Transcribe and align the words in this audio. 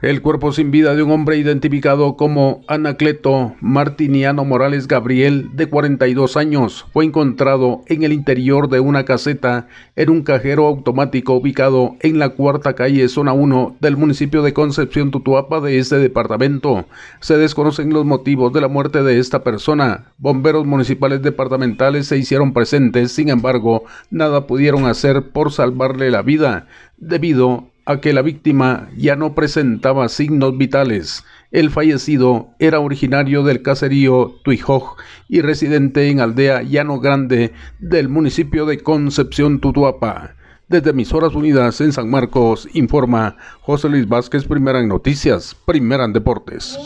El 0.00 0.22
cuerpo 0.22 0.52
sin 0.52 0.70
vida 0.70 0.94
de 0.94 1.02
un 1.02 1.10
hombre 1.10 1.38
identificado 1.38 2.16
como 2.16 2.60
Anacleto 2.68 3.56
Martiniano 3.60 4.44
Morales 4.44 4.86
Gabriel, 4.86 5.50
de 5.54 5.66
42 5.66 6.36
años, 6.36 6.86
fue 6.92 7.04
encontrado 7.04 7.82
en 7.86 8.04
el 8.04 8.12
interior 8.12 8.68
de 8.68 8.78
una 8.78 9.04
caseta 9.04 9.66
en 9.96 10.10
un 10.10 10.22
cajero 10.22 10.68
automático 10.68 11.34
ubicado 11.34 11.96
en 11.98 12.20
la 12.20 12.28
cuarta 12.28 12.74
calle, 12.74 13.08
zona 13.08 13.32
1 13.32 13.78
del 13.80 13.96
municipio 13.96 14.42
de 14.42 14.52
Concepción 14.52 15.10
Tutuapa 15.10 15.60
de 15.60 15.80
este 15.80 15.98
departamento. 15.98 16.86
Se 17.18 17.36
desconocen 17.36 17.92
los 17.92 18.04
motivos 18.04 18.52
de 18.52 18.60
la 18.60 18.68
muerte 18.68 19.02
de 19.02 19.18
esta 19.18 19.42
persona. 19.42 20.12
Bomberos 20.16 20.64
municipales 20.64 21.22
departamentales 21.22 22.06
se 22.06 22.18
hicieron 22.18 22.52
presentes, 22.52 23.10
sin 23.10 23.30
embargo, 23.30 23.82
nada 24.10 24.46
pudieron 24.46 24.86
hacer 24.86 25.30
por 25.32 25.50
salvarle 25.50 26.12
la 26.12 26.22
vida, 26.22 26.68
debido 26.98 27.66
a 27.88 28.02
que 28.02 28.12
la 28.12 28.20
víctima 28.20 28.90
ya 28.98 29.16
no 29.16 29.34
presentaba 29.34 30.10
signos 30.10 30.58
vitales. 30.58 31.24
El 31.50 31.70
fallecido 31.70 32.50
era 32.58 32.80
originario 32.80 33.42
del 33.42 33.62
caserío 33.62 34.34
Tuijoj 34.44 34.96
y 35.26 35.40
residente 35.40 36.10
en 36.10 36.20
aldea 36.20 36.60
Llano 36.60 37.00
Grande 37.00 37.54
del 37.78 38.10
municipio 38.10 38.66
de 38.66 38.82
Concepción 38.82 39.58
Tutuapa. 39.60 40.34
Desde 40.68 40.90
Emisoras 40.90 41.34
Unidas 41.34 41.80
en 41.80 41.92
San 41.92 42.10
Marcos, 42.10 42.68
informa 42.74 43.36
José 43.62 43.88
Luis 43.88 44.06
Vázquez, 44.06 44.44
primera 44.44 44.80
en 44.80 44.88
noticias, 44.88 45.56
primera 45.64 46.04
en 46.04 46.12
deportes. 46.12 46.78